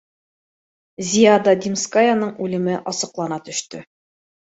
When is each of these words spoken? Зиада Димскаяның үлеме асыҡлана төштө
Зиада 1.09 1.53
Димскаяның 1.65 2.31
үлеме 2.45 2.79
асыҡлана 2.93 3.39
төштө 3.51 3.83